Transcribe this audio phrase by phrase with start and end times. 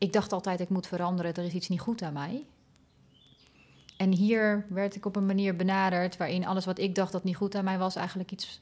[0.00, 2.46] ik dacht altijd, ik moet veranderen, er is iets niet goed aan mij.
[3.96, 7.36] En hier werd ik op een manier benaderd waarin alles wat ik dacht dat niet
[7.36, 8.60] goed aan mij was, eigenlijk iets,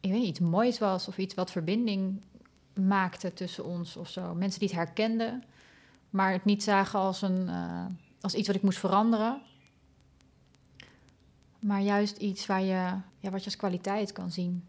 [0.00, 2.20] ik weet niet, iets moois was of iets wat verbinding
[2.74, 4.34] maakte tussen ons of zo.
[4.34, 5.44] Mensen die het herkenden,
[6.10, 7.86] maar het niet zagen als, een, uh,
[8.20, 9.42] als iets wat ik moest veranderen.
[11.58, 14.68] Maar juist iets waar je, ja, wat je als kwaliteit kan zien.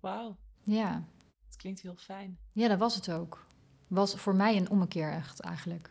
[0.00, 0.36] Wauw.
[0.62, 1.04] Ja.
[1.46, 2.38] Het klinkt heel fijn.
[2.52, 3.50] Ja, dat was het ook.
[3.92, 5.90] Was voor mij een ommekeer echt eigenlijk.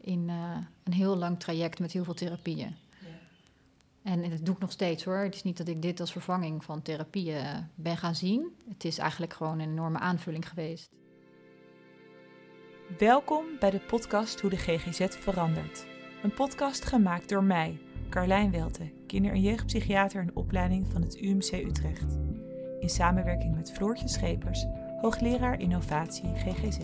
[0.00, 2.74] In uh, een heel lang traject met heel veel therapieën.
[3.00, 3.06] Ja.
[4.02, 5.16] En dat doe ik nog steeds hoor.
[5.16, 8.56] Het is niet dat ik dit als vervanging van therapieën ben gaan zien.
[8.68, 10.90] Het is eigenlijk gewoon een enorme aanvulling geweest.
[12.98, 15.86] Welkom bij de podcast Hoe de GGZ verandert.
[16.22, 21.52] Een podcast gemaakt door mij, Carlijn Welte, kinder- en jeugdpsychiater in opleiding van het UMC
[21.52, 22.18] Utrecht.
[22.80, 24.66] In samenwerking met Floortje Schepers,
[25.02, 26.78] hoogleraar innovatie GGZ.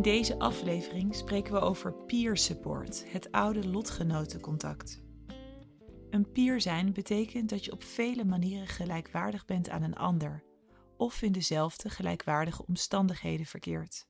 [0.00, 5.02] In deze aflevering spreken we over peer support, het oude lotgenotencontact.
[6.10, 10.44] Een peer zijn betekent dat je op vele manieren gelijkwaardig bent aan een ander,
[10.96, 14.08] of in dezelfde gelijkwaardige omstandigheden verkeert.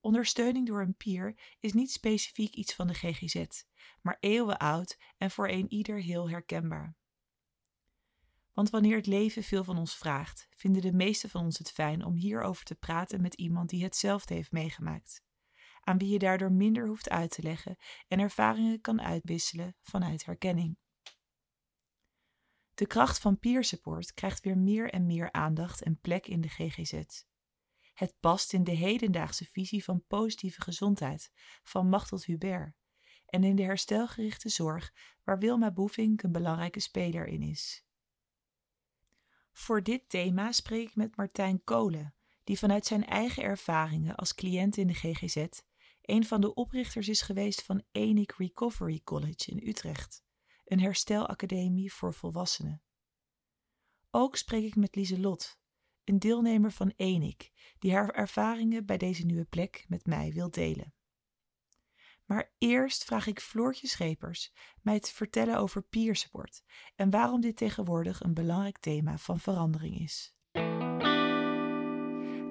[0.00, 3.62] Ondersteuning door een peer is niet specifiek iets van de GGZ,
[4.02, 6.99] maar eeuwen oud en voor een ieder heel herkenbaar.
[8.52, 12.04] Want wanneer het leven veel van ons vraagt, vinden de meesten van ons het fijn
[12.04, 15.22] om hierover te praten met iemand die hetzelfde heeft meegemaakt,
[15.80, 17.76] aan wie je daardoor minder hoeft uit te leggen
[18.08, 20.78] en ervaringen kan uitwisselen vanuit herkenning.
[22.74, 26.48] De kracht van peer support krijgt weer meer en meer aandacht en plek in de
[26.48, 27.02] GGZ.
[27.94, 31.30] Het past in de hedendaagse visie van positieve gezondheid
[31.62, 32.74] van Machteld Hubert
[33.26, 34.92] en in de herstelgerichte zorg
[35.24, 37.84] waar Wilma Boevink een belangrijke speler in is.
[39.60, 44.76] Voor dit thema spreek ik met Martijn Kolen, die vanuit zijn eigen ervaringen als cliënt
[44.76, 45.46] in de GGZ
[46.02, 50.22] een van de oprichters is geweest van ENIC Recovery College in Utrecht,
[50.64, 52.82] een herstelacademie voor volwassenen.
[54.10, 55.58] Ook spreek ik met Lieselot,
[56.04, 60.94] een deelnemer van ENIC, die haar ervaringen bij deze nieuwe plek met mij wil delen.
[62.30, 64.52] Maar eerst vraag ik Floortje Schepers
[64.82, 66.62] mij te vertellen over peer support
[66.96, 70.34] en waarom dit tegenwoordig een belangrijk thema van verandering is.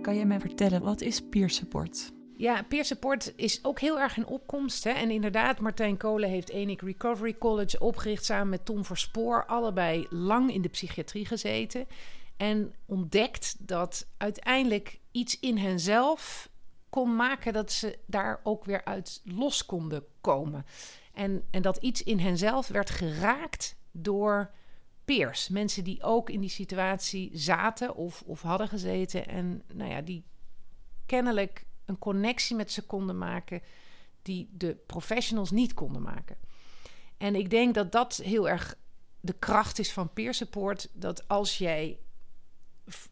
[0.01, 2.11] Kan jij mij vertellen, wat is peer support?
[2.33, 4.83] Ja, peer support is ook heel erg in opkomst.
[4.83, 4.91] Hè?
[4.91, 9.45] En inderdaad, Martijn Kolen heeft Enik Recovery College opgericht samen met Tom Verspoor.
[9.45, 11.87] Allebei lang in de psychiatrie gezeten.
[12.37, 16.49] En ontdekt dat uiteindelijk iets in henzelf
[16.89, 20.65] kon maken dat ze daar ook weer uit los konden komen.
[21.13, 24.51] En, en dat iets in henzelf werd geraakt door
[25.05, 25.49] peers.
[25.49, 29.27] Mensen die ook in die situatie zaten of, of hadden gezeten.
[29.27, 30.23] En nou ja, die
[31.05, 33.61] kennelijk een connectie met ze konden maken
[34.21, 36.37] die de professionals niet konden maken.
[37.17, 38.77] En ik denk dat dat heel erg
[39.19, 40.89] de kracht is van peer support.
[40.93, 41.99] Dat als jij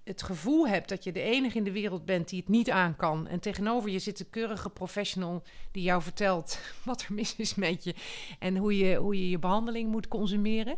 [0.03, 2.95] het gevoel hebt dat je de enige in de wereld bent die het niet aan
[2.95, 3.27] kan.
[3.27, 7.83] En tegenover je zit een keurige professional die jou vertelt wat er mis is met
[7.83, 7.95] je
[8.39, 10.77] en hoe je hoe je, je behandeling moet consumeren.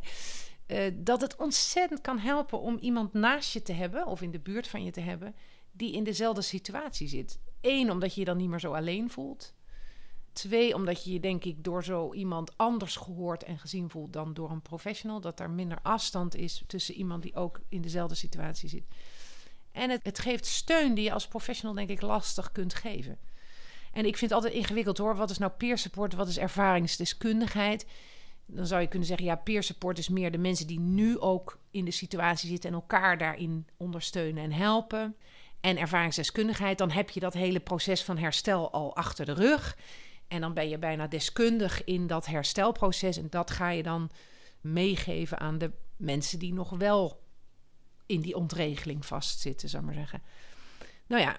[0.68, 4.40] Uh, dat het ontzettend kan helpen om iemand naast je te hebben of in de
[4.40, 5.36] buurt van je te hebben
[5.72, 7.40] die in dezelfde situatie zit.
[7.62, 9.54] Eén, omdat je je dan niet meer zo alleen voelt.
[10.34, 14.34] Twee, omdat je je denk ik door zo iemand anders gehoord en gezien voelt dan
[14.34, 15.22] door een professional.
[15.22, 18.84] Dat er minder afstand is tussen iemand die ook in dezelfde situatie zit.
[19.72, 23.18] En het, het geeft steun die je als professional denk ik lastig kunt geven.
[23.92, 25.16] En ik vind het altijd ingewikkeld hoor.
[25.16, 26.14] Wat is nou peer support?
[26.14, 27.86] Wat is ervaringsdeskundigheid?
[28.46, 31.60] Dan zou je kunnen zeggen, ja, peer support is meer de mensen die nu ook
[31.72, 35.16] in de situatie zitten en elkaar daarin ondersteunen en helpen.
[35.60, 39.78] En ervaringsdeskundigheid, dan heb je dat hele proces van herstel al achter de rug.
[40.30, 43.18] En dan ben je bijna deskundig in dat herstelproces.
[43.18, 44.10] En dat ga je dan
[44.62, 47.24] meegeven aan de mensen die nog wel
[48.06, 50.22] in die ontregeling vastzitten, zou ik maar zeggen.
[51.08, 51.38] Nou ja,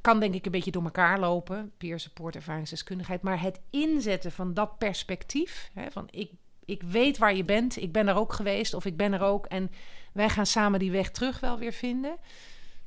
[0.00, 3.22] kan denk ik een beetje door elkaar lopen, peer support, ervaringsdeskundigheid.
[3.22, 6.32] Maar het inzetten van dat perspectief, hè, van ik,
[6.64, 9.46] ik weet waar je bent, ik ben er ook geweest of ik ben er ook
[9.46, 9.70] en
[10.12, 12.16] wij gaan samen die weg terug wel weer vinden.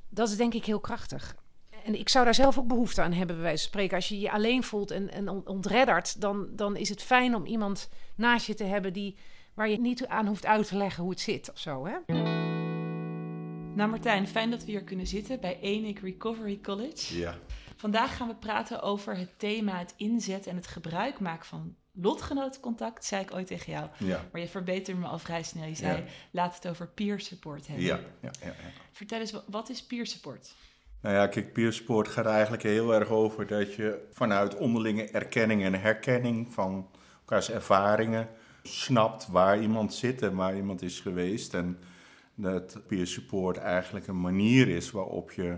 [0.09, 1.35] Dat is denk ik heel krachtig.
[1.83, 3.95] En ik zou daar zelf ook behoefte aan hebben, bij wijze van spreken.
[3.95, 7.89] Als je je alleen voelt en, en ontredderd, dan, dan is het fijn om iemand
[8.15, 9.17] naast je te hebben die,
[9.53, 11.85] waar je niet aan hoeft uit te leggen hoe het zit of zo.
[11.85, 12.13] Hè?
[13.75, 17.17] Nou Martijn, fijn dat we hier kunnen zitten bij Enik Recovery College.
[17.17, 17.37] Ja.
[17.75, 23.05] Vandaag gaan we praten over het thema het inzetten en het gebruik maken van lotgenotencontact,
[23.05, 23.89] zei ik ooit tegen jou.
[23.97, 24.25] Ja.
[24.31, 25.67] Maar je verbeterde me al vrij snel.
[25.67, 27.85] Je zei, laat het over peer support hebben.
[27.85, 28.53] Ja, ja, ja, ja.
[28.91, 30.55] Vertel eens, wat is peer support?
[31.01, 35.63] Nou ja, kijk, peer support gaat eigenlijk heel erg over dat je vanuit onderlinge erkenning
[35.63, 36.89] en herkenning van
[37.19, 38.27] elkaars ervaringen
[38.63, 41.53] snapt waar iemand zit en waar iemand is geweest.
[41.53, 41.77] En
[42.35, 45.57] dat peer support eigenlijk een manier is waarop je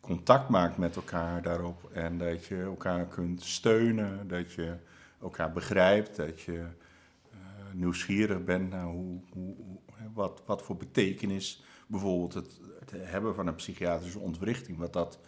[0.00, 1.90] contact maakt met elkaar daarop.
[1.92, 4.74] En dat je elkaar kunt steunen, dat je
[5.20, 7.38] elkaar begrijpt, dat je uh,
[7.72, 9.54] nieuwsgierig bent naar hoe, hoe,
[10.14, 15.18] wat, wat voor betekenis bijvoorbeeld het, het, hebben van een psychiatrische ontwrichting, wat dat,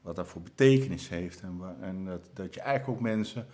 [0.00, 1.40] wat dat voor betekenis heeft.
[1.40, 3.46] En, en dat, dat je eigenlijk ook mensen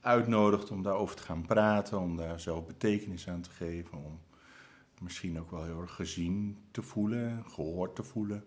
[0.00, 4.20] uitnodigt om daarover te gaan praten, om daar zo betekenis aan te geven, om
[5.00, 8.44] misschien ook wel heel erg gezien te voelen, gehoord te voelen.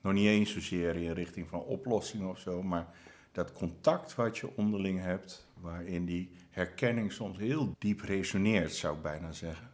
[0.00, 2.94] Nog niet eens zozeer in richting van oplossingen of zo, maar
[3.32, 9.02] dat contact wat je onderling hebt, waarin die herkenning soms heel diep resoneert, zou ik
[9.02, 9.71] bijna zeggen.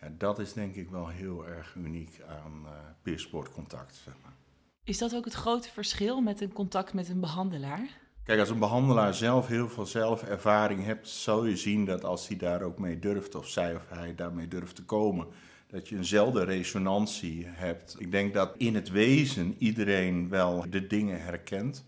[0.00, 2.70] Ja, dat is denk ik wel heel erg uniek aan uh,
[3.02, 3.94] peersportcontact.
[4.04, 4.32] Zeg maar.
[4.84, 7.88] Is dat ook het grote verschil met een contact met een behandelaar?
[8.24, 12.36] Kijk, als een behandelaar zelf heel veel zelfervaring hebt, zal je zien dat als hij
[12.36, 15.26] daar ook mee durft, of zij of hij daarmee durft te komen,
[15.66, 17.96] dat je eenzelfde resonantie hebt.
[17.98, 21.84] Ik denk dat in het wezen iedereen wel de dingen herkent.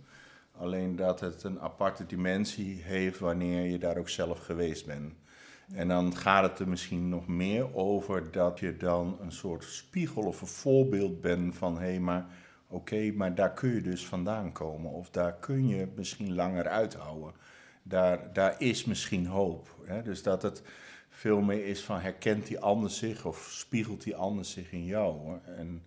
[0.57, 5.13] Alleen dat het een aparte dimensie heeft wanneer je daar ook zelf geweest bent.
[5.73, 10.23] En dan gaat het er misschien nog meer over dat je dan een soort spiegel
[10.23, 12.27] of een voorbeeld bent van hé, hey, maar
[12.67, 14.91] oké, maar daar kun je dus vandaan komen.
[14.91, 17.33] Of daar kun je misschien langer uithouden.
[17.83, 19.77] Daar, daar is misschien hoop.
[19.85, 20.03] Hè?
[20.03, 20.63] Dus dat het
[21.09, 25.39] veel meer is van herkent die ander zich of spiegelt die ander zich in jou?
[25.57, 25.83] En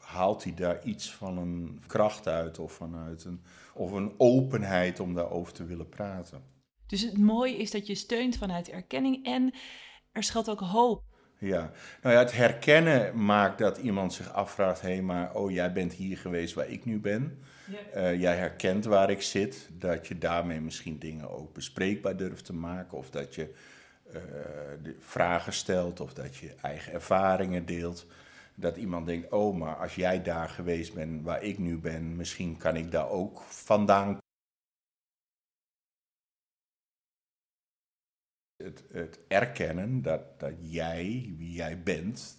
[0.00, 3.40] haalt hij daar iets van een kracht uit of vanuit een,
[3.74, 6.55] of een openheid om daarover te willen praten?
[6.86, 9.54] Dus het mooie is dat je steunt vanuit erkenning en
[10.12, 11.02] er schuilt ook hoop.
[11.38, 11.70] Ja,
[12.02, 15.92] nou ja, het herkennen maakt dat iemand zich afvraagt: hé, hey, maar oh, jij bent
[15.92, 17.38] hier geweest waar ik nu ben.
[17.70, 18.12] Ja.
[18.12, 19.68] Uh, jij herkent waar ik zit.
[19.72, 22.98] Dat je daarmee misschien dingen ook bespreekbaar durft te maken.
[22.98, 23.54] Of dat je
[24.14, 24.20] uh,
[24.98, 28.06] vragen stelt of dat je eigen ervaringen deelt.
[28.54, 32.56] Dat iemand denkt, oh, maar als jij daar geweest bent waar ik nu ben, misschien
[32.56, 34.18] kan ik daar ook vandaan.
[38.56, 42.36] Het, het erkennen dat, dat jij, wie jij bent,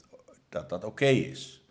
[0.49, 1.65] dat dat oké is.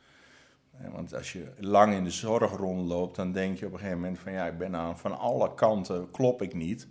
[0.93, 4.19] Want als je lang in de zorg rondloopt, dan denk je op een gegeven moment
[4.19, 6.89] van ja, ik ben aan van alle kanten, klop ik niet.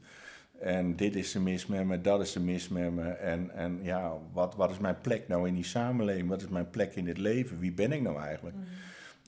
[0.60, 3.10] En dit is de mis met me, dat is de mis met me.
[3.10, 6.30] En, en ja, wat, wat is mijn plek nou in die samenleving?
[6.30, 7.60] Wat is mijn plek in dit leven?
[7.60, 8.56] Wie ben ik nou eigenlijk?
[8.56, 8.66] Mhm.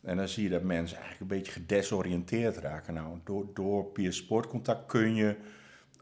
[0.04, 2.94] En dan zie je dat mensen eigenlijk een beetje gedesoriënteerd raken.
[2.94, 5.36] Nou, door, door peer sportcontact kun je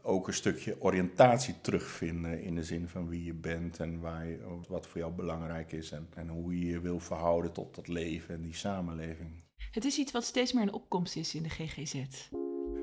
[0.06, 4.38] ook een stukje oriëntatie terugvinden in de zin van wie je bent en waar je,
[4.68, 8.34] wat voor jou belangrijk is en, en hoe je je wil verhouden tot dat leven
[8.34, 9.44] en die samenleving.
[9.70, 12.04] Het is iets wat steeds meer een opkomst is in de GGZ.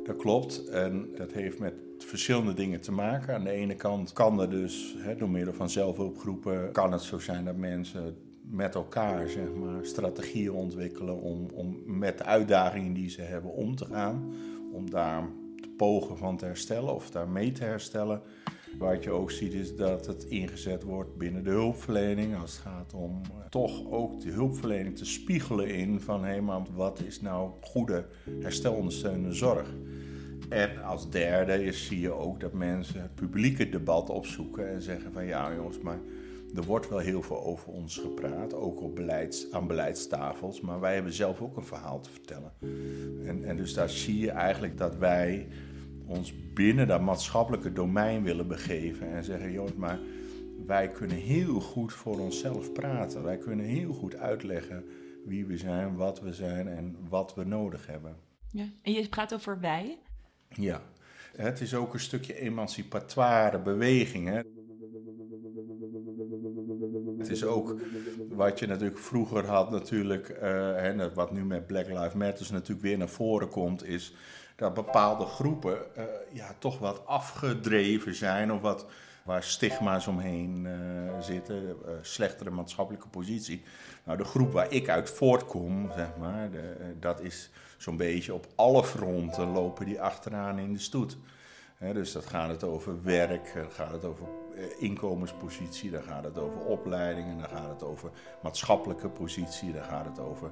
[0.03, 0.65] Dat klopt.
[0.67, 3.35] En dat heeft met verschillende dingen te maken.
[3.35, 7.45] Aan de ene kant kan er dus, door middel van zelfhulpgroepen, kan het zo zijn
[7.45, 13.21] dat mensen met elkaar zeg maar, strategieën ontwikkelen om, om met de uitdagingen die ze
[13.21, 14.33] hebben om te gaan.
[14.71, 15.29] Om daar
[15.77, 18.21] pogen van te herstellen of daar mee te herstellen.
[18.77, 22.37] Wat je ook ziet is dat het ingezet wordt binnen de hulpverlening.
[22.37, 26.61] Als het gaat om eh, toch ook de hulpverlening te spiegelen in van hé, maar
[26.73, 28.05] wat is nou goede
[28.39, 29.73] herstelondersteunende zorg?
[30.49, 35.13] En als derde is, zie je ook dat mensen het publieke debat opzoeken en zeggen
[35.13, 35.99] van ja jongens, maar
[36.55, 40.93] er wordt wel heel veel over ons gepraat, ook op beleids, aan beleidstafels, maar wij
[40.93, 42.53] hebben zelf ook een verhaal te vertellen.
[43.25, 45.47] En, en dus daar zie je eigenlijk dat wij
[46.05, 49.99] ons binnen dat maatschappelijke domein willen begeven en zeggen, jongens, maar
[50.65, 53.23] wij kunnen heel goed voor onszelf praten.
[53.23, 54.85] Wij kunnen heel goed uitleggen
[55.25, 58.15] wie we zijn, wat we zijn en wat we nodig hebben.
[58.51, 58.65] Ja.
[58.81, 59.99] En je praat over wij?
[60.49, 60.81] Ja,
[61.35, 64.27] het is ook een stukje emancipatoire beweging.
[64.27, 64.41] Hè?
[67.33, 67.75] Is ook
[68.29, 72.97] wat je natuurlijk vroeger had, natuurlijk, en wat nu met Black Lives Matter natuurlijk weer
[72.97, 74.13] naar voren komt, is
[74.55, 78.85] dat bepaalde groepen uh, ja, toch wat afgedreven zijn of wat,
[79.23, 83.63] waar stigma's omheen uh, zitten, slechtere maatschappelijke positie.
[84.03, 88.47] Nou, de groep waar ik uit voortkom, zeg maar, de, dat is zo'n beetje op
[88.55, 91.17] alle fronten lopen die achteraan in de stoet.
[91.79, 94.27] dus dat gaat het over werk, gaat het over
[94.77, 98.09] inkomenspositie, dan gaat het over opleidingen, dan gaat het over
[98.41, 100.51] maatschappelijke positie, dan gaat het over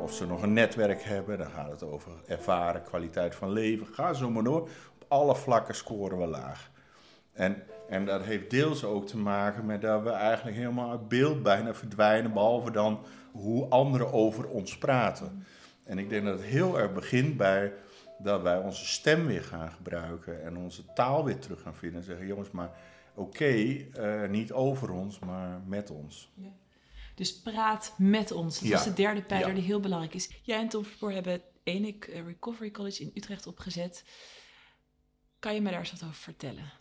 [0.00, 3.86] of ze nog een netwerk hebben, dan gaat het over ervaren, kwaliteit van leven.
[3.86, 4.60] Ga zo maar door.
[4.94, 6.70] Op alle vlakken scoren we laag.
[7.32, 11.42] En, en dat heeft deels ook te maken met dat we eigenlijk helemaal uit beeld
[11.42, 13.00] bijna verdwijnen, behalve dan
[13.32, 15.46] hoe anderen over ons praten.
[15.84, 17.72] En ik denk dat het heel erg begint bij
[18.18, 21.98] dat wij onze stem weer gaan gebruiken en onze taal weer terug gaan vinden.
[21.98, 22.70] En zeggen, jongens, maar
[23.14, 23.54] oké,
[23.92, 26.32] eh, niet over ons, maar met ons.
[26.34, 26.52] Ja.
[27.14, 28.60] Dus praat met ons.
[28.60, 30.30] Dat is de derde pijler die heel belangrijk is.
[30.42, 34.04] Jij en Tom Verpoor hebben Enik eh, Recovery College in Utrecht opgezet.
[35.38, 36.72] Kan je me daar eens wat over vertellen?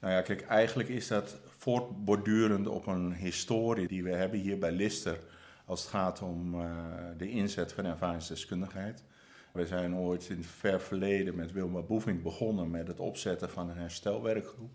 [0.00, 4.72] Nou ja, kijk, eigenlijk is dat voortbordurend op een historie die we hebben hier bij
[4.72, 5.18] Lister
[5.64, 6.86] als het gaat om uh,
[7.16, 9.04] de inzet van ervaringsdeskundigheid.
[9.52, 13.68] We zijn ooit in het ver verleden met Wilma Boeving begonnen met het opzetten van
[13.68, 14.70] een herstelwerkgroep.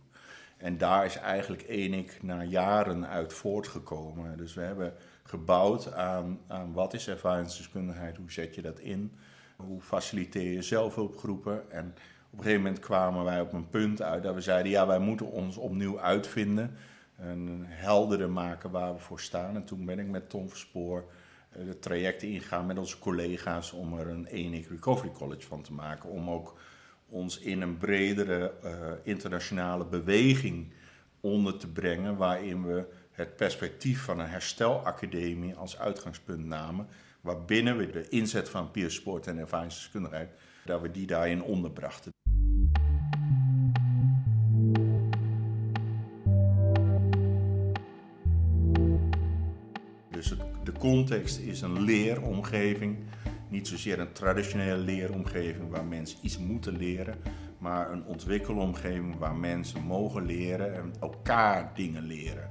[0.57, 4.37] En daar is eigenlijk Enik na jaren uit voortgekomen.
[4.37, 9.17] Dus we hebben gebouwd aan, aan wat is ervaringsdeskundigheid, hoe zet je dat in,
[9.55, 11.93] hoe faciliteer je zelfhulpgroepen en
[12.29, 14.99] op een gegeven moment kwamen wij op een punt uit dat we zeiden: ja, wij
[14.99, 16.75] moeten ons opnieuw uitvinden.
[17.15, 19.55] En helderder maken waar we voor staan.
[19.55, 21.05] En toen ben ik met Tom Verspoor
[21.57, 25.73] uh, de trajecten ingegaan met onze collega's om er een ENIC Recovery College van te
[25.73, 26.09] maken.
[26.09, 26.59] Om ook
[27.09, 28.71] ons in een bredere uh,
[29.03, 30.73] internationale beweging
[31.19, 36.87] onder te brengen, waarin we het perspectief van een herstelacademie als uitgangspunt namen,
[37.21, 40.29] waarbinnen we de inzet van peersport en ervaringsdeskundigheid,
[40.65, 42.11] dat we die daarin onderbrachten.
[50.09, 50.33] Dus
[50.63, 52.97] de context is een leeromgeving.
[53.49, 57.15] Niet zozeer een traditionele leeromgeving waar mensen iets moeten leren,
[57.57, 62.49] maar een ontwikkelomgeving waar mensen mogen leren en elkaar dingen leren.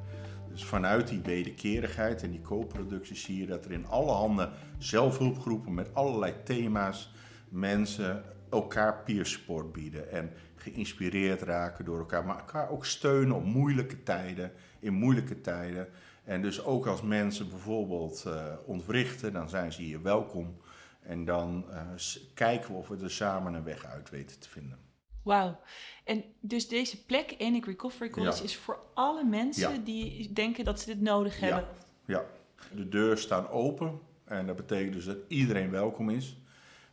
[0.51, 5.75] Dus vanuit die wederkerigheid en die co-productie zie je dat er in alle handen zelfhulpgroepen
[5.75, 7.13] met allerlei thema's
[7.49, 14.03] mensen elkaar peersport bieden en geïnspireerd raken door elkaar, maar elkaar ook steunen op moeilijke
[14.03, 15.89] tijden, in moeilijke tijden.
[16.25, 18.35] En dus ook als mensen bijvoorbeeld uh,
[18.67, 20.57] ontwrichten, dan zijn ze hier welkom.
[21.07, 21.81] En dan uh,
[22.35, 24.79] kijken we of we er samen een weg uit weten te vinden.
[25.23, 25.61] Wauw.
[26.05, 30.87] En dus deze plek, Enik Recovery College, is voor alle mensen die denken dat ze
[30.87, 31.65] dit nodig hebben?
[32.07, 32.15] Ja.
[32.15, 32.25] ja,
[32.77, 34.01] de deuren staan open.
[34.25, 36.39] En dat betekent dus dat iedereen welkom is.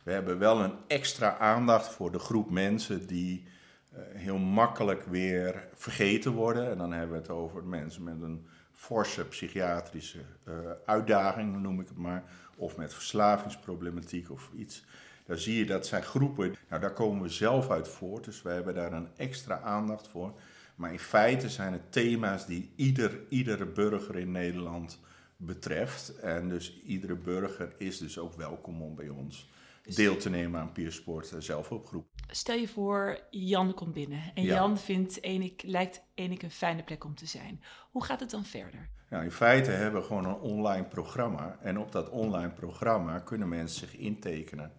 [0.02, 3.44] We hebben wel een extra aandacht voor de groep mensen die
[3.92, 6.70] uh, heel makkelijk weer vergeten worden.
[6.70, 10.54] En dan hebben we het over mensen met een forse psychiatrische uh,
[10.86, 12.24] uitdaging, noem ik het maar.
[12.56, 14.84] Of met verslavingsproblematiek of iets.
[15.26, 18.24] Daar zie je dat zijn groepen, nou daar komen we zelf uit voort.
[18.24, 20.40] Dus we hebben daar een extra aandacht voor.
[20.74, 25.00] Maar in feite zijn het thema's die ieder, iedere burger in Nederland
[25.36, 26.18] betreft.
[26.18, 29.50] En dus iedere burger is dus ook welkom om bij ons
[29.82, 32.13] dus- deel te nemen aan Peersport zelfhulpgroep.
[32.30, 37.04] Stel je voor, Jan komt binnen en Jan vindt Enik, lijkt Enik een fijne plek
[37.04, 37.62] om te zijn.
[37.90, 38.88] Hoe gaat het dan verder?
[39.10, 41.56] Nou, in feite hebben we gewoon een online programma.
[41.60, 44.72] En op dat online programma kunnen mensen zich intekenen.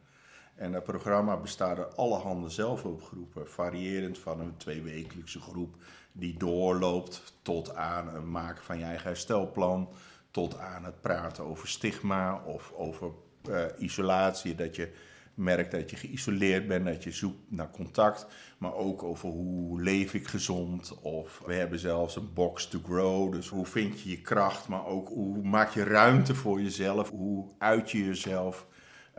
[0.56, 5.76] En dat programma bestaat uit allerhande zelfhulpgroepen, variërend van een tweewekelijkse groep
[6.12, 9.90] die doorloopt tot aan het maken van je eigen herstelplan,
[10.32, 13.12] tot aan het praten over stigma of over
[13.50, 14.94] uh, isolatie, dat je
[15.36, 18.28] merkt dat je geïsoleerd bent, dat je zoekt naar contact,
[18.58, 21.02] maar ook over hoe leef ik gezond.
[21.02, 24.86] Of we hebben zelfs een box to grow, dus hoe vind je je kracht, maar
[24.86, 28.68] ook hoe maak je ruimte voor jezelf, hoe uit je jezelf.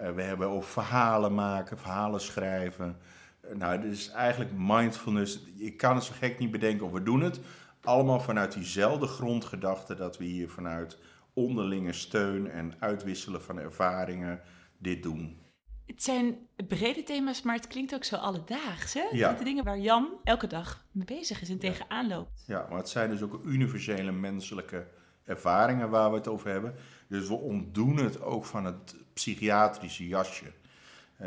[0.01, 2.97] Uh, we hebben over verhalen maken, verhalen schrijven.
[3.45, 5.41] Uh, nou, dit is eigenlijk mindfulness.
[5.57, 7.41] Ik kan het zo gek niet bedenken of we doen het.
[7.81, 10.99] Allemaal vanuit diezelfde grondgedachte dat we hier vanuit
[11.33, 14.41] onderlinge steun en uitwisselen van ervaringen
[14.79, 15.46] dit doen.
[15.87, 16.37] Het zijn
[16.69, 18.95] brede thema's, maar het klinkt ook zo alledaags.
[18.95, 19.07] Hè?
[19.12, 19.33] Ja.
[19.33, 22.45] De dingen waar Jan elke dag mee bezig is en tegenaan loopt.
[22.47, 24.87] Ja, maar het zijn dus ook universele menselijke
[25.25, 26.75] ervaringen waar we het over hebben.
[27.09, 30.52] Dus we ontdoen het ook van het psychiatrische jasje.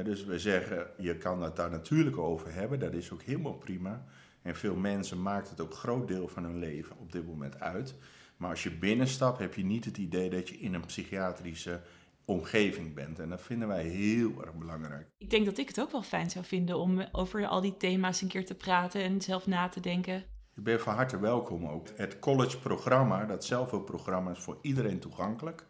[0.04, 4.06] Dus we zeggen, je kan het daar natuurlijk over hebben, dat is ook helemaal prima.
[4.42, 7.96] En veel mensen maakt het ook groot deel van hun leven op dit moment uit.
[8.38, 11.82] Maar als je binnenstapt, heb je niet het idee dat je in een psychiatrische
[12.30, 13.20] omgeving bent.
[13.20, 15.08] En dat vinden wij heel erg belangrijk.
[15.18, 18.22] Ik denk dat ik het ook wel fijn zou vinden om over al die thema's
[18.22, 20.24] een keer te praten en zelf na te denken.
[20.54, 21.88] Je bent van harte welkom ook.
[21.96, 25.68] Het college-programma, dat zelfhulpprogramma, is voor iedereen toegankelijk.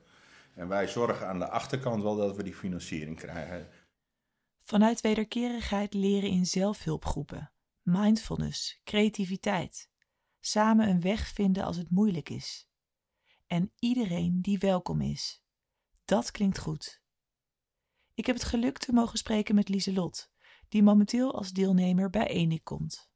[0.56, 3.68] En wij zorgen aan de achterkant wel dat we die financiering krijgen.
[4.64, 7.52] Vanuit wederkerigheid leren in zelfhulpgroepen,
[7.82, 9.90] mindfulness, creativiteit.
[10.40, 12.68] Samen een weg vinden als het moeilijk is.
[13.48, 15.44] En iedereen die welkom is.
[16.10, 17.02] Dat klinkt goed.
[18.14, 20.30] Ik heb het geluk te mogen spreken met Lieselot,
[20.70, 23.10] die momenteel als deelnemer bij ENIC komt.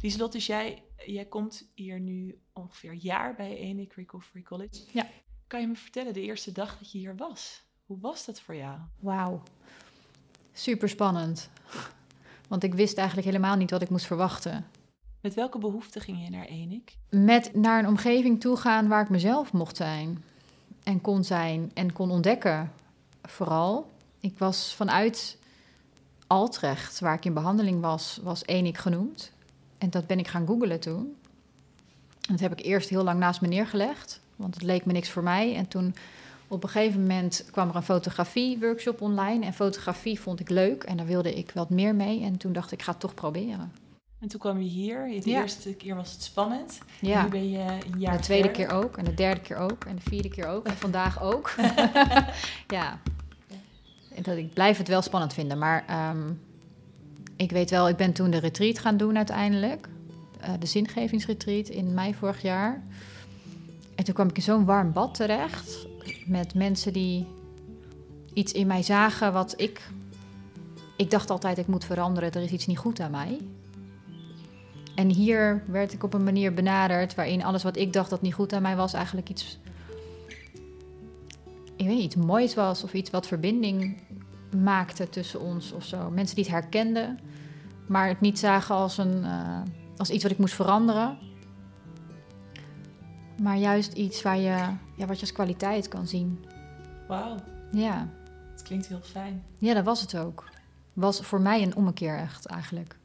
[0.00, 4.84] Lieselot, dus jij, jij komt hier nu ongeveer een jaar bij ENIC Recovery College.
[4.92, 5.06] Ja.
[5.46, 7.64] Kan je me vertellen de eerste dag dat je hier was?
[7.84, 8.78] Hoe was dat voor jou?
[8.98, 9.42] Wauw.
[10.52, 11.50] Super spannend.
[12.48, 14.66] Want ik wist eigenlijk helemaal niet wat ik moest verwachten.
[15.20, 16.96] Met welke behoeften ging je naar ENIC?
[17.10, 20.24] Met naar een omgeving toe gaan waar ik mezelf mocht zijn.
[20.90, 22.72] En kon zijn en kon ontdekken.
[23.22, 23.90] Vooral.
[24.20, 25.38] Ik was vanuit
[26.26, 29.32] Altrecht, waar ik in behandeling was, was ENIC genoemd.
[29.78, 31.16] En dat ben ik gaan googlen toen.
[32.20, 34.20] En dat heb ik eerst heel lang naast me neergelegd.
[34.36, 35.56] Want het leek me niks voor mij.
[35.56, 35.94] En toen
[36.48, 39.44] op een gegeven moment kwam er een fotografie-workshop online.
[39.44, 42.22] En fotografie vond ik leuk en daar wilde ik wat meer mee.
[42.22, 43.72] En toen dacht ik, ik ga het toch proberen.
[44.20, 45.20] En toen kwam je hier.
[45.22, 45.40] De Ja.
[45.40, 46.78] eerste keer was het spannend.
[47.00, 47.58] En Ja, nu ben je
[47.92, 48.66] een jaar de tweede verder.
[48.66, 48.96] keer ook.
[48.96, 49.84] En de derde keer ook.
[49.84, 50.66] En de vierde keer ook.
[50.66, 51.54] En vandaag ook.
[52.76, 52.98] ja.
[54.14, 55.58] En dat, ik blijf het wel spannend vinden.
[55.58, 56.32] Maar ehm,
[57.36, 59.88] ik weet wel, ik ben toen de retreat gaan doen uiteindelijk.
[60.40, 62.82] Eh, de zingevingsretreat in mei vorig jaar.
[63.94, 65.86] En toen kwam ik in zo'n warm bad terecht.
[66.26, 67.26] Met mensen die
[68.32, 69.80] iets in mij zagen wat ik...
[70.96, 72.32] Ik dacht altijd, ik moet veranderen.
[72.32, 73.38] Er is iets niet goed aan mij.
[74.94, 78.34] En hier werd ik op een manier benaderd waarin alles wat ik dacht dat niet
[78.34, 79.58] goed aan mij was, eigenlijk iets.
[81.76, 83.96] Ik weet niet, iets moois was of iets wat verbinding
[84.62, 86.10] maakte tussen ons of zo.
[86.10, 87.18] Mensen die het herkenden,
[87.86, 89.60] maar het niet zagen als, een, eh,
[89.96, 91.18] als iets wat ik moest veranderen.
[93.42, 94.56] Maar juist iets waar je,
[94.96, 96.44] ja, wat je als kwaliteit kan zien.
[97.08, 97.36] Wauw,
[97.72, 98.08] Ja.
[98.52, 99.42] het klinkt heel fijn.
[99.58, 100.44] Ja, dat was het ook.
[100.92, 102.98] Was voor mij een ommekeer echt eigenlijk.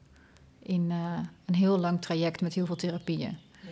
[0.66, 3.38] In eh, een heel lang traject met heel veel therapieën.
[3.62, 3.68] Ja.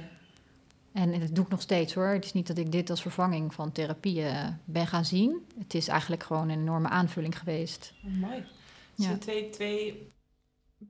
[0.92, 2.06] En dat doe ik nog steeds hoor.
[2.06, 5.46] Het is niet dat ik dit als vervanging van therapieën eh, ben gaan zien.
[5.59, 7.92] Het is eigenlijk gewoon een enorme aanvulling geweest.
[8.04, 8.35] Oh, mooi.
[8.35, 8.46] Het
[8.94, 9.04] Ja.
[9.04, 10.12] zijn twee, twee,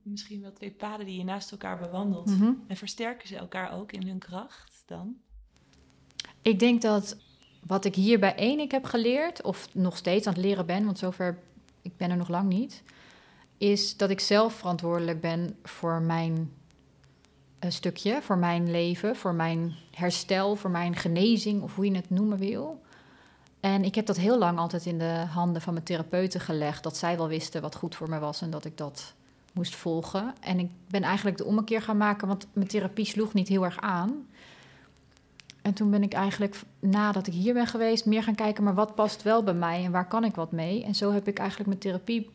[0.03, 2.27] misschien wel twee paden die je naast elkaar bewandelt.
[2.27, 2.53] Mhm.
[2.67, 5.15] En versterken ze elkaar ook in hun kracht dan?
[6.43, 7.17] Ik denk dat
[7.67, 10.99] wat ik hier bij Enik heb geleerd, of nog steeds aan het leren ben, want
[10.99, 11.39] zover,
[11.83, 12.83] ik ben er nog lang niet,
[13.59, 16.53] is dat ik zelf verantwoordelijk ben voor mijn
[17.59, 22.11] eh, stukje, voor mijn leven, voor mijn herstel, voor mijn genezing, of hoe je het
[22.11, 22.83] noemen wil.
[23.61, 26.97] En ik heb dat heel lang altijd in de handen van mijn therapeuten gelegd, dat
[26.97, 29.15] zij wel wisten wat goed voor me was en dat ik dat
[29.53, 30.35] moest volgen.
[30.41, 33.81] En ik ben eigenlijk de ommekeer gaan maken, want mijn therapie sloeg niet heel erg
[33.81, 34.27] aan.
[35.63, 38.95] En toen ben ik eigenlijk, nadat ik hier ben geweest, meer gaan kijken, maar wat
[38.95, 40.85] past wel bij mij en waar kan ik wat mee?
[40.85, 42.31] En zo heb ik eigenlijk mijn therapie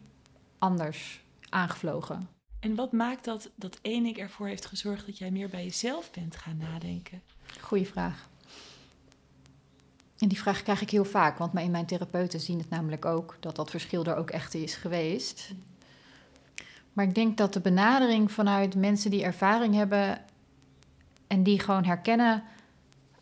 [0.60, 2.30] anders aangevlogen.
[2.60, 6.36] En wat maakt dat dat Enik ervoor heeft gezorgd dat jij meer bij jezelf bent
[6.36, 7.22] gaan nadenken?
[7.62, 8.30] Goeie vraag.
[10.18, 13.38] En die vraag krijg ik heel vaak, want in mijn therapeuten zien het namelijk ook
[13.40, 15.52] dat dat verschil er ook echt is geweest.
[16.94, 20.22] Maar ik denk dat de benadering vanuit mensen die ervaring hebben
[21.28, 22.44] en die gewoon herkennen.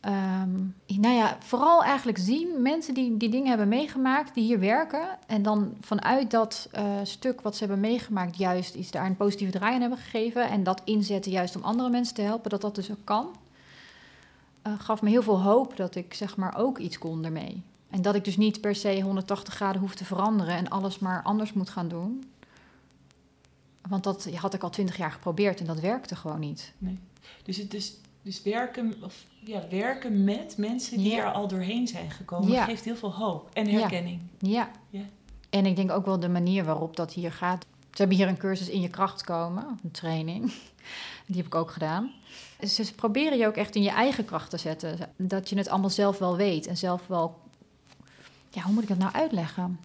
[0.08, 5.18] Ehm, nou ja, vooral eigenlijk zien mensen die die dingen hebben meegemaakt, die hier werken.
[5.28, 9.52] En dan vanuit dat eh, stuk wat ze hebben meegemaakt, juist iets daar een positieve
[9.58, 10.50] draai aan hebben gegeven.
[10.50, 13.28] En dat inzetten juist om andere mensen te helpen, dat dat dus ook kan.
[14.62, 17.62] eh, gaf me heel veel hoop dat ik zeg maar ook iets kon ermee.
[17.90, 21.24] En dat ik dus niet per se 180 graden hoef te veranderen en alles maar
[21.24, 22.24] anders moet gaan doen.
[23.88, 26.74] Want dat had ik al twintig jaar geprobeerd en dat werkte gewoon niet.
[27.44, 31.18] Dus, het, dus, dus werken, of, ja, werken met mensen die Ja.
[31.18, 32.64] er al doorheen zijn gekomen, Ja.
[32.66, 34.22] geeft heel veel hoop en herkenning.
[34.40, 34.72] Ja.
[34.90, 35.02] Ja.
[35.50, 37.66] En ik denk ook wel de manier waarop dat hier gaat.
[37.92, 40.52] Ze hebben hier een cursus in je kracht komen, een training.
[41.28, 42.12] Die heb ik ook gedaan.
[42.68, 44.98] Ze proberen je ook echt in je eigen kracht te zetten.
[45.18, 47.40] Dat je het allemaal zelf wel weet en zelf wel.
[48.52, 49.80] Ja, hoe moet ik dat nou uitleggen?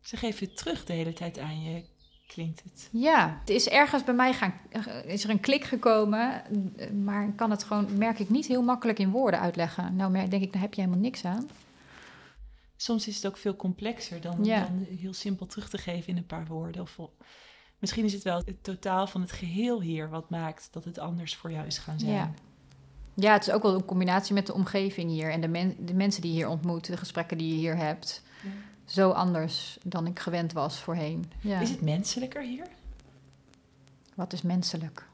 [0.00, 1.82] Ze geven het terug de hele tijd aan je,
[2.28, 2.88] klinkt het.
[2.92, 4.54] Ja, het is ergens bij mij gaan,
[5.04, 6.42] is er een klik gekomen,
[7.04, 9.96] maar ik kan het gewoon, merk ik, niet heel makkelijk in woorden uitleggen.
[9.96, 11.48] Nou, denk ik, daar heb je helemaal niks aan.
[12.76, 14.60] Soms is het ook veel complexer dan, Ja.
[14.60, 16.82] dan heel simpel terug te geven in een paar woorden.
[16.82, 16.98] Of
[17.78, 21.36] misschien is het wel het totaal van het geheel hier wat maakt dat het anders
[21.36, 22.12] voor jou is gaan zijn.
[22.12, 22.30] Ja.
[23.14, 25.94] Ja, het is ook wel een combinatie met de omgeving hier en de, men- de
[25.94, 28.22] mensen die je hier ontmoet, de gesprekken die je hier hebt.
[28.42, 28.50] Ja.
[28.88, 31.32] Zo anders dan ik gewend was voorheen.
[31.40, 31.60] Ja.
[31.60, 32.66] Is het menselijker hier?
[34.14, 35.06] Wat is menselijk?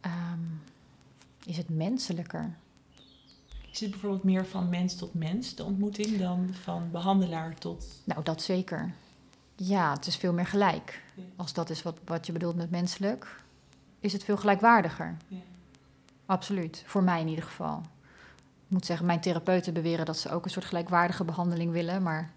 [0.00, 0.40] Ehm,
[1.44, 2.56] is het menselijker?
[3.72, 7.86] Is het bijvoorbeeld meer van mens tot mens, de ontmoeting, dan van behandelaar tot...
[8.04, 8.92] Nou, dat zeker.
[9.56, 11.02] Ja, het is veel meer gelijk.
[11.14, 11.22] Ja.
[11.36, 13.42] Als dat is wat, wat je bedoelt met menselijk,
[14.00, 15.16] is het veel gelijkwaardiger.
[15.28, 15.38] Ja.
[16.26, 17.82] Absoluut, voor mij in ieder geval.
[18.72, 22.32] Ik moet zeggen, mijn therapeuten beweren dat ze ook een soort gelijkwaardige behandeling willen, maar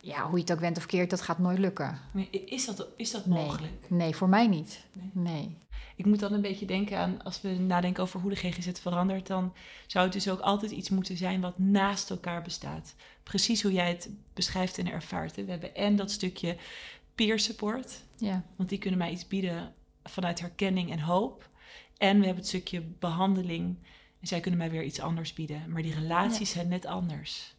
[0.00, 1.98] ja, hoe je het ook went of keert, dat gaat nooit lukken.
[2.12, 3.44] Nee, is, dat, is dat Nee.
[3.44, 3.72] mogelijk?
[3.88, 4.84] Nee, voor mij niet.
[4.92, 5.10] Nee.
[5.12, 5.58] Nee.
[5.96, 9.26] Ik moet dan een beetje denken aan, als we nadenken over hoe de GGZ verandert,
[9.26, 9.52] dan
[9.86, 12.94] zou het dus ook altijd iets moeten zijn wat naast elkaar bestaat.
[13.22, 15.36] Precies hoe jij het beschrijft en ervaart.
[15.36, 15.44] Hè.
[15.44, 16.56] We hebben en dat stukje
[17.14, 19.72] peer support, Ja, want die kunnen mij iets bieden
[20.02, 21.48] vanuit herkenning en hoop.
[21.96, 23.76] En we hebben het stukje behandeling
[24.20, 25.70] en zij kunnen mij weer iets anders bieden.
[25.70, 27.54] Maar die relaties zijn net anders.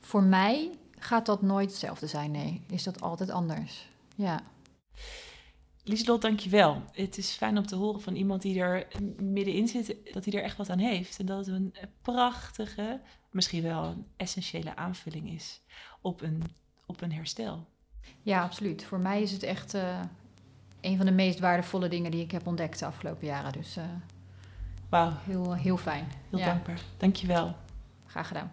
[0.00, 2.30] voor mij gaat dat nooit hetzelfde zijn.
[2.30, 3.88] Nee, is dat altijd anders.
[4.16, 4.42] Ja.
[5.82, 6.82] Lieslot, dankjewel.
[6.92, 10.42] Het is fijn om te horen van iemand die er middenin zit, dat hij er
[10.42, 11.18] echt wat aan heeft.
[11.18, 15.60] En dat het een prachtige, misschien wel een essentiële aanvulling is
[16.00, 16.42] op een,
[16.86, 17.66] op een herstel.
[18.22, 18.84] Ja, absoluut.
[18.84, 20.00] Voor mij is het echt eh,
[20.80, 23.52] een van de meest waardevolle dingen die ik heb ontdekt de afgelopen jaren.
[23.52, 23.84] Dus eh,
[24.94, 26.06] Wauw, heel, heel fijn.
[26.30, 26.80] heel Ja, dankbaar.
[26.96, 27.54] Dankjewel.
[28.06, 28.52] Graag gedaan.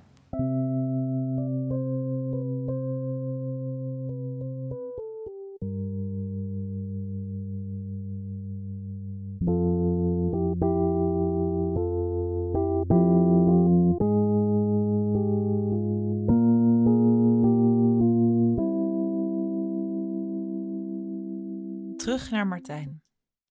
[21.98, 23.02] Terug naar Martijn.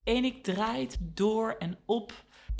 [0.02, 2.12] Enik draait door en op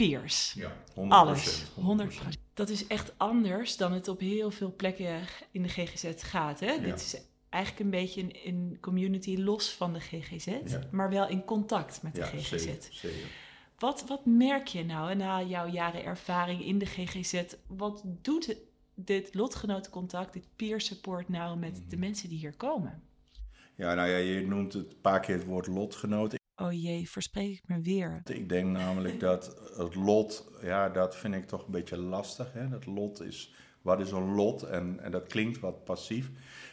[0.09, 0.53] peers.
[0.53, 0.93] Ja, 100%.
[1.09, 1.63] Alles.
[1.75, 2.39] 100%.
[2.55, 6.61] Dat is echt anders dan het op heel veel plekken in de GGZ gaat.
[6.61, 6.71] Hè?
[6.73, 6.79] Ja.
[6.79, 7.17] Dit is
[7.49, 10.81] eigenlijk een beetje een, een community los van de GGZ, Ja.
[10.91, 12.49] maar wel in contact met de Ja, GGZ.
[12.51, 13.29] zeker, zeker.
[13.79, 17.43] Wat, wat merk je nou na jouw jaren ervaring in de GGZ?
[17.67, 18.57] Wat doet
[18.95, 21.89] dit lotgenotencontact, dit peer support nou met Mhm.
[21.89, 23.03] de mensen die hier komen?
[23.77, 26.35] Ja, nou ja, je noemt het een paar keer het woord lotgenoot.
[26.61, 28.23] Oh jee, verspreek ik me weer.
[28.25, 32.53] Ik denk namelijk dat het lot, ja, dat vind ik toch een beetje lastig.
[32.53, 32.69] Hè?
[32.69, 34.63] Dat lot is, wat is een lot?
[34.63, 36.31] En, en dat klinkt wat passief.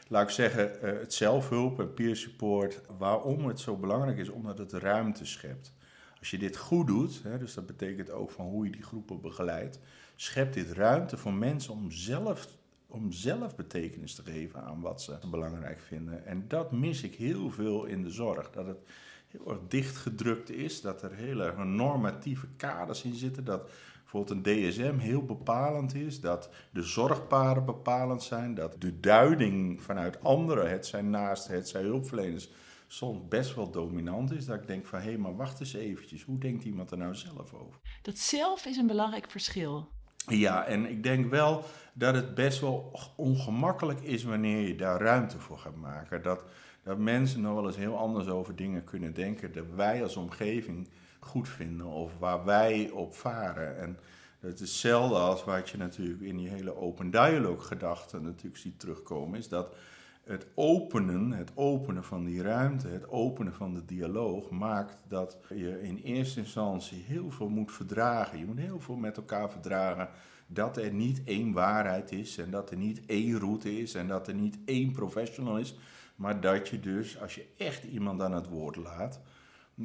[0.07, 4.57] Laat ik zeggen, eh, het zelfhulp en peer support, waarom het zo belangrijk is, omdat
[4.57, 5.73] het ruimte schept.
[6.19, 9.21] Als je dit goed doet, hè, dus dat betekent ook van hoe je die groepen
[9.21, 9.79] begeleidt,
[10.15, 12.47] schept dit ruimte voor mensen om zelf,
[12.87, 16.25] om zelf betekenis te geven aan wat ze belangrijk vinden.
[16.25, 18.51] En dat mis ik heel veel in de zorg.
[18.51, 18.79] Dat het
[19.27, 23.69] heel erg dichtgedrukt is, dat er hele normatieve kaders in zitten, dat
[24.01, 30.23] bijvoorbeeld een DSM heel bepalend is, dat de zorgpaden bepalend zijn, dat de duiding vanuit
[30.23, 32.49] anderen, het zijn naast, het zijn hulpverleners,
[32.87, 34.45] soms best wel dominant is.
[34.45, 37.53] Dat ik denk van, hé, maar wacht eens eventjes, hoe denkt iemand er nou zelf
[37.53, 37.79] over?
[38.01, 39.89] Dat zelf is een belangrijk verschil.
[40.27, 41.63] Ja, en ik denk wel
[41.93, 46.21] dat het best wel ongemakkelijk is wanneer je daar ruimte voor gaat maken.
[46.21, 46.43] Dat,
[46.87, 49.53] dat mensen nog wel eens heel anders over dingen kunnen denken.
[49.53, 50.87] Dat wij als omgeving
[51.19, 53.79] goed vinden of waar wij op varen.
[53.79, 53.97] En
[54.39, 58.79] het is hetzelfde als wat je natuurlijk in die hele open dialogue gedachte natuurlijk ziet
[58.79, 59.39] terugkomen.
[59.39, 59.75] Is dat
[60.23, 65.81] het openen, het openen van die ruimte, het openen van de dialoog maakt dat je
[65.81, 68.39] in eerste instantie heel veel moet verdragen.
[68.39, 70.09] Je moet heel veel met elkaar verdragen
[70.47, 74.27] dat er niet één waarheid is en dat er niet één route is en dat
[74.27, 75.75] er niet één professional is.
[76.17, 79.21] Maar dat je dus, als je echt iemand aan het woord laat,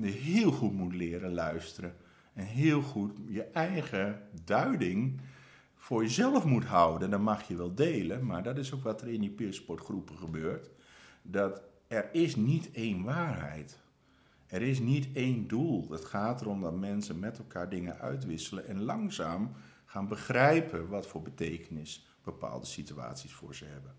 [0.00, 1.96] heel goed moet leren luisteren.
[2.32, 5.20] En heel goed je eigen duiding
[5.74, 7.10] voor jezelf moet houden.
[7.10, 10.70] Dan mag je wel delen, maar dat is ook wat er in die peersportgroepen gebeurt.
[11.22, 13.78] Dat er is niet één waarheid.
[14.46, 15.90] Er is niet één doel.
[15.90, 19.52] Het gaat erom dat mensen met elkaar dingen uitwisselen en langzaam
[19.84, 23.94] gaan begrijpen wat voor betekenis bepaalde situaties voor ze hebben.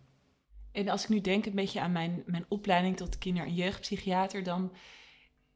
[0.73, 4.43] En als ik nu denk een beetje aan mijn, mijn opleiding tot kinder- en jeugdpsychiater,
[4.43, 4.73] dan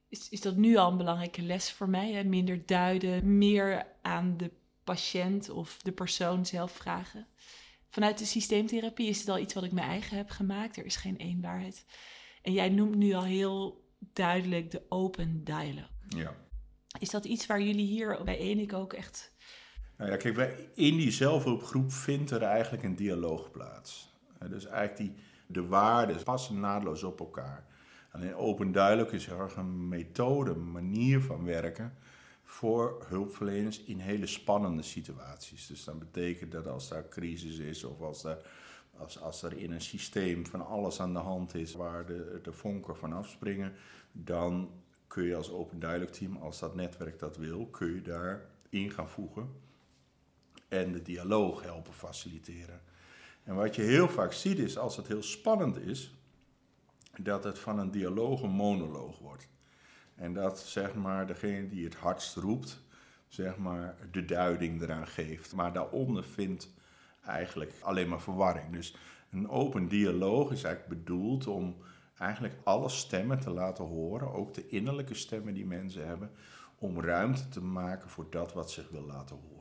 [0.09, 2.11] is, is dat nu al een belangrijke les voor mij.
[2.11, 2.23] Hè?
[2.23, 4.51] Minder duiden, meer aan de
[4.83, 7.27] patiënt of de persoon zelf vragen.
[7.89, 10.77] Vanuit de systeemtherapie is het al iets wat ik mijn eigen heb gemaakt.
[10.77, 11.85] Er is geen één waarheid.
[12.41, 15.89] En jij noemt nu al heel duidelijk de open dialogue.
[16.07, 16.35] Ja.
[16.99, 19.35] Is dat iets waar jullie hier bij Enik ook echt...
[19.97, 24.16] Nou ja, kijk, in die zelfhulpgroep vindt er eigenlijk een dialoog plaats.
[24.49, 27.65] Dus eigenlijk die, de waarden passen naadloos op elkaar.
[28.11, 31.93] Alleen open duidelijk is erg een methode, een manier van werken
[32.43, 35.67] voor hulpverleners in hele spannende situaties.
[35.67, 38.37] Dus dat betekent dat als daar crisis is of als er,
[38.97, 42.53] als, als er in een systeem van alles aan de hand is waar de, de
[42.53, 43.73] vonken van afspringen,
[44.11, 44.71] dan
[45.07, 48.91] kun je als open dialogue team, als dat netwerk dat wil, kun je daar in
[48.91, 49.49] gaan voegen
[50.67, 52.81] en de dialoog helpen faciliteren.
[53.47, 56.15] En wat je heel vaak ziet is, als het heel spannend is,
[57.17, 59.47] dat het van een dialoog een monoloog wordt.
[60.15, 62.81] En dat zeg maar degene die het hardst roept,
[63.27, 65.53] zeg maar de duiding eraan geeft.
[65.53, 66.73] Maar daaronder vindt
[67.25, 68.71] eigenlijk alleen maar verwarring.
[68.71, 68.95] Dus
[69.31, 71.75] een open dialoog is eigenlijk bedoeld om
[72.17, 76.31] eigenlijk alle stemmen te laten horen, ook de innerlijke stemmen die mensen hebben,
[76.77, 79.56] om ruimte te maken voor dat wat zich wil laten horen.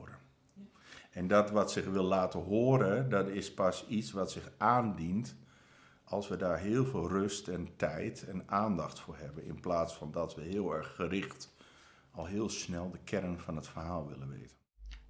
[1.17, 5.35] En dat wat zich wil laten horen, dat is pas iets wat zich aandient
[6.03, 10.11] als we daar heel veel rust en tijd en aandacht voor hebben, in plaats van
[10.11, 11.53] dat we heel erg gericht
[12.11, 14.55] al heel snel de kern van het verhaal willen weten.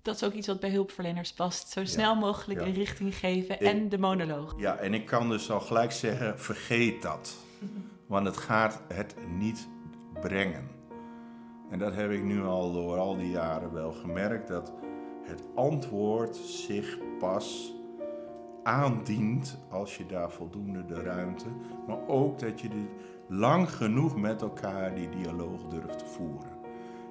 [0.02, 1.70] Dat is ook iets wat bij hulpverleners past.
[1.70, 4.54] Zo snel mogelijk een richting geven en de monoloog.
[4.58, 7.36] Ja, en ik kan dus al gelijk zeggen, vergeet dat.
[8.08, 9.68] Want het gaat het niet
[10.22, 10.68] brengen.
[11.70, 14.74] En dat heb ik nu al door al die jaren wel gemerkt, dat
[15.28, 17.74] het antwoord zich pas
[18.64, 21.46] aandient als je daar voldoende de ruimte,
[21.88, 22.90] maar ook dat je die
[23.28, 26.58] lang genoeg met elkaar die dialoog durft te voeren.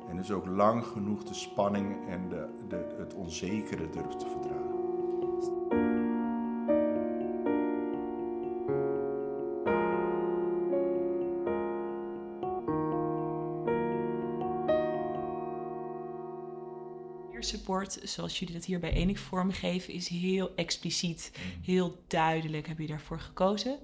[0.08, 5.85] En dus ook lang genoeg de spanning en de, de, het onzekere durft te verdragen.
[17.46, 21.62] Support, zoals jullie dat hier bij Enik vormgeven, is heel expliciet, mm.
[21.62, 23.78] heel duidelijk heb je daarvoor gekozen.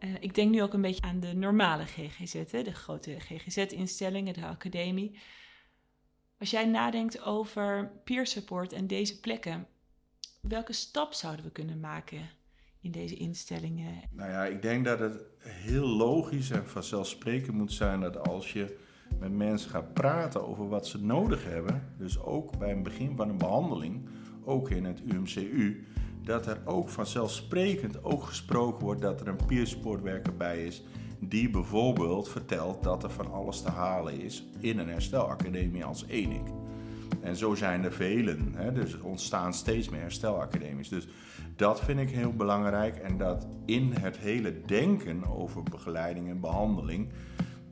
[0.00, 4.34] Uh, ik denk nu ook een beetje aan de normale GGZ, hè, de grote GGZ-instellingen,
[4.34, 5.18] de academie.
[6.38, 9.66] Als jij nadenkt over peer support en deze plekken,
[10.40, 12.30] welke stap zouden we kunnen maken
[12.80, 14.02] in deze instellingen?
[14.10, 18.78] Nou ja, ik denk dat het heel logisch en vanzelfsprekend moet zijn dat als je
[19.18, 23.28] met mensen gaat praten over wat ze nodig hebben, dus ook bij het begin van
[23.28, 24.08] een behandeling,
[24.44, 25.84] ook in het UMCU,
[26.24, 30.82] dat er ook vanzelfsprekend ook gesproken wordt dat er een peersportwerker bij is
[31.20, 36.46] die bijvoorbeeld vertelt dat er van alles te halen is in een herstelacademie als Enik.
[37.20, 38.52] En zo zijn er velen.
[38.56, 38.72] Hè?
[38.72, 40.88] Dus er ontstaan steeds meer herstelacademies.
[40.88, 41.08] Dus
[41.56, 42.96] dat vind ik heel belangrijk.
[42.96, 47.08] En dat in het hele denken over begeleiding en behandeling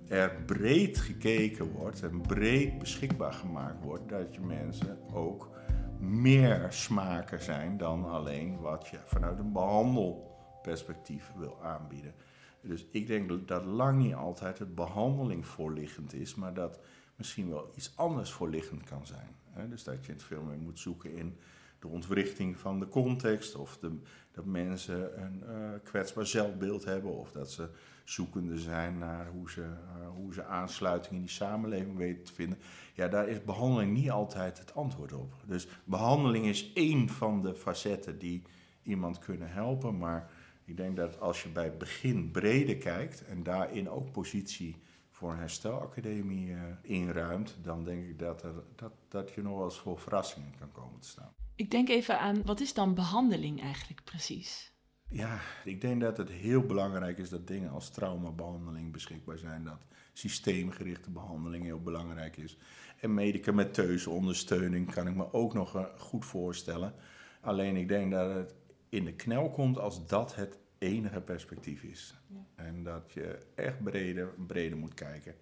[0.08, 5.50] er breed gekeken wordt en breed beschikbaar gemaakt wordt, dat je mensen ook
[5.98, 12.14] meer smaken zijn dan alleen wat je vanuit een behandelperspectief wil aanbieden.
[12.60, 16.80] Dus ik denk dat lang niet altijd het behandeling voorliggend is, maar dat
[17.16, 19.36] misschien wel iets anders voorliggend kan zijn.
[19.70, 21.38] Dus dat je het veel meer moet zoeken in
[21.78, 23.98] de ontwrichting van de context, of de,
[24.32, 27.70] dat mensen een uh, kwetsbaar zelfbeeld hebben, of dat ze
[28.10, 32.58] zoekende zijn naar hoe ze, uh, hoe ze aansluiting in die samenleving weten te vinden.
[32.94, 35.34] Ja, daar is behandeling niet altijd het antwoord op.
[35.46, 38.42] Dus behandeling is één van de facetten die
[38.82, 40.30] iemand kunnen helpen, maar
[40.64, 45.30] ik denk dat als je bij het begin breder kijkt en daarin ook positie voor
[45.30, 49.78] een herstelacademie uh, inruimt, dan denk ik dat, er, dat, dat je nog wel eens
[49.78, 51.34] voor verrassingen kan komen te staan.
[51.54, 54.72] Ik denk even aan, wat is dan behandeling eigenlijk precies?
[55.10, 59.64] Ja, ik denk dat het heel belangrijk is dat dingen als traumabehandeling beschikbaar zijn.
[59.64, 59.80] Dat
[60.12, 62.56] systeemgerichte behandeling heel belangrijk is.
[63.00, 66.94] En medicamenteuze ondersteuning kan ik me ook nog eh, goed voorstellen.
[67.40, 68.54] Alleen ik denk dat het
[68.88, 72.14] in de knel komt als dat het enige perspectief is.
[72.54, 75.34] En dat je echt breder, breder moet kijken.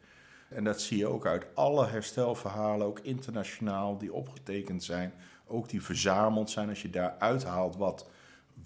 [0.49, 5.13] En dat zie je ook uit alle herstelverhalen, ook internationaal, die opgetekend zijn.
[5.47, 6.69] Ook die verzameld zijn.
[6.69, 8.11] Als je daar uithaalt wat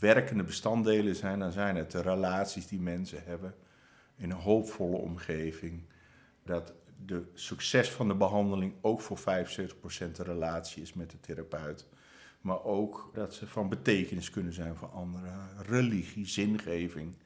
[0.01, 3.55] werkende bestanddelen zijn, dan zijn het de relaties die mensen hebben
[4.17, 5.83] in een hoopvolle omgeving.
[6.45, 6.73] Dat
[7.07, 9.23] de succes van de behandeling ook voor 75%
[10.13, 11.87] de relatie is met de therapeut.
[12.41, 15.49] Maar ook dat ze van betekenis kunnen zijn voor anderen.
[15.67, 17.17] Religie, zingeving.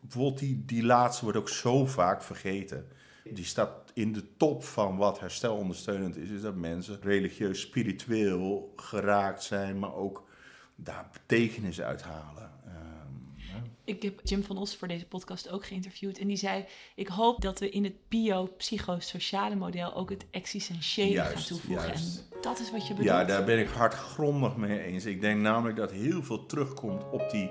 [0.00, 2.86] Bijvoorbeeld die, die laatste wordt ook zo vaak vergeten.
[3.24, 6.30] Die staat in de top van wat herstelondersteunend is.
[6.30, 10.24] Is dat mensen religieus, spiritueel geraakt zijn, maar ook
[10.84, 12.50] daar betekenis uithalen.
[12.66, 16.18] Ehm, ik heb Jim van Os voor deze podcast ook geïnterviewd.
[16.18, 16.64] En die zei:
[16.94, 21.86] Ik hoop dat we in het bio-psychosociale model ook het existentiële gaan toevoegen.
[21.86, 22.26] Juist.
[22.30, 23.08] En dat is wat je bedoelt.
[23.08, 25.04] Ja, daar ben ik hardgrondig mee eens.
[25.04, 27.50] Ik denk namelijk dat heel veel terugkomt op die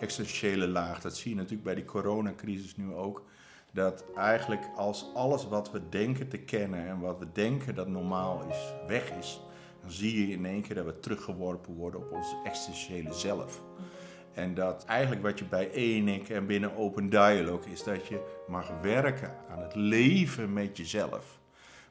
[0.00, 1.00] existentiële laag.
[1.00, 3.24] Dat zie je natuurlijk bij die coronacrisis nu ook.
[3.72, 8.42] Dat eigenlijk als alles wat we denken te kennen en wat we denken dat normaal
[8.48, 9.40] is, weg is
[9.82, 13.62] dan zie je in één keer dat we teruggeworpen worden op ons existentiële zelf.
[14.34, 18.80] En dat eigenlijk wat je bij ENIC en binnen Open Dialogue is dat je mag
[18.80, 21.40] werken aan het leven met jezelf.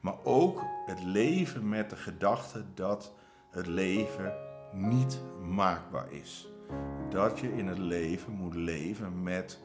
[0.01, 3.13] Maar ook het leven met de gedachte dat
[3.51, 4.33] het leven
[4.73, 6.47] niet maakbaar is.
[7.09, 9.59] Dat je in het leven moet leven met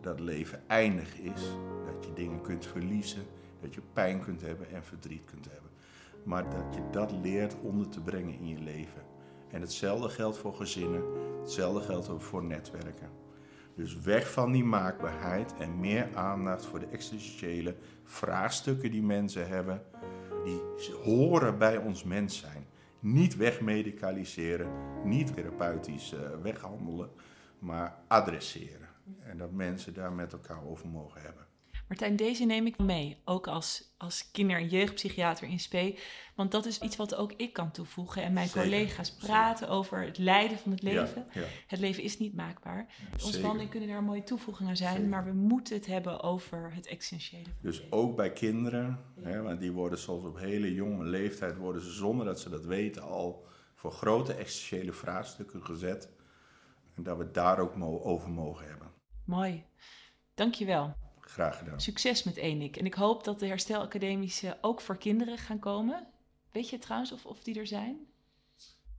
[0.00, 1.42] dat leven eindig is.
[1.86, 3.22] Dat je dingen kunt verliezen,
[3.60, 5.67] dat je pijn kunt hebben en verdriet kunt hebben.
[6.24, 9.02] Maar dat je dat leert onder te brengen in je leven.
[9.50, 11.02] En hetzelfde geldt voor gezinnen,
[11.40, 13.08] hetzelfde geldt ook voor netwerken.
[13.74, 19.82] Dus weg van die maakbaarheid en meer aandacht voor de existentiële vraagstukken die mensen hebben,
[20.44, 20.60] die
[21.02, 22.66] horen bij ons mens zijn.
[23.00, 24.70] Niet wegmedicaliseren,
[25.04, 27.10] niet therapeutisch uh, weghandelen,
[27.58, 28.88] maar adresseren.
[29.22, 31.46] En dat mensen daar met elkaar over mogen hebben.
[31.88, 35.76] Martijn, deze neem ik mee, ook als, als kinder- en jeugdpsychiater in SP.
[36.34, 40.18] Want dat is iets wat ook ik kan toevoegen en mijn collega's praten over het
[40.18, 41.26] lijden van het leven.
[41.66, 42.86] Het leven is niet maakbaar.
[43.16, 46.86] Behandelingen kunnen daar een mooie toevoeging aan zijn, maar we moeten het hebben over het
[46.86, 47.48] essentiële.
[47.60, 51.90] Dus ook bij kinderen, hè, want die worden soms op hele jonge leeftijd, worden ze
[51.90, 56.10] zonder dat ze dat weten al voor grote essentiële vraagstukken gezet.
[56.94, 58.88] En dat we daar ook over mogen hebben.
[59.24, 59.64] Mooi.
[60.34, 60.94] Dankjewel.
[61.28, 61.80] Graag gedaan.
[61.80, 62.76] Succes met Enik.
[62.76, 66.06] En ik hoop dat de herstelacademies ook voor kinderen gaan komen.
[66.52, 68.06] Weet je trouwens of, of die er zijn?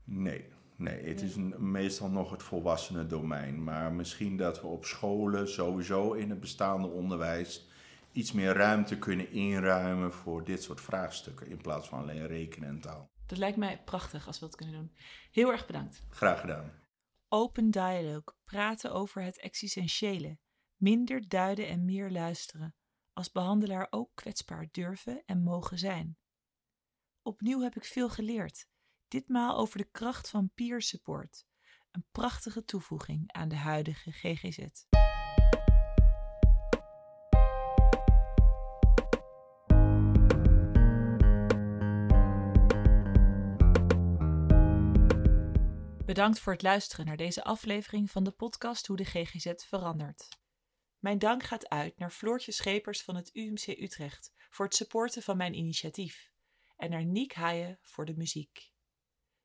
[0.03, 1.07] Nee, nee.
[1.07, 3.63] Het is een, meestal nog het volwassenen domein.
[3.63, 7.67] Maar misschien dat we op scholen sowieso in het bestaande onderwijs
[8.11, 12.79] iets meer ruimte kunnen inruimen voor dit soort vraagstukken in plaats van alleen rekenen en
[12.79, 13.09] taal.
[13.25, 14.91] Dat lijkt mij prachtig als we dat kunnen doen.
[15.31, 16.03] Heel erg bedankt.
[16.09, 16.71] Graag gedaan.
[17.27, 20.37] Open dialogue, praten over het existentiële
[20.79, 22.75] minder duiden en meer luisteren,
[23.13, 26.17] als behandelaar ook kwetsbaar durven en mogen zijn.
[27.21, 28.67] Opnieuw heb ik veel geleerd,
[29.07, 31.45] ditmaal over de kracht van peer support,
[31.91, 34.67] een prachtige toevoeging aan de huidige GGZ.
[46.05, 50.39] Bedankt voor het luisteren naar deze aflevering van de podcast Hoe de GGZ verandert.
[50.99, 55.37] Mijn dank gaat uit naar Floortje Schepers van het UMC Utrecht voor het supporten van
[55.37, 56.31] mijn initiatief
[56.77, 58.71] en naar Niek Haaien voor de muziek.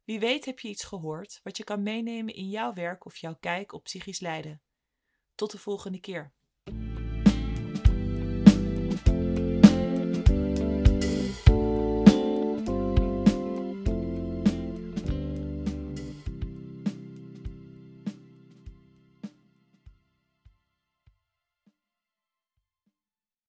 [0.04, 3.36] Wie weet heb je iets gehoord wat je kan meenemen in jouw werk of jouw
[3.40, 4.62] kijk op psychisch lijden.
[5.34, 6.33] Tot de volgende keer.